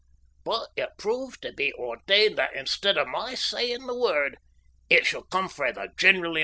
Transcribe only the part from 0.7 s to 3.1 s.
it proved tae be ordained that, instead o'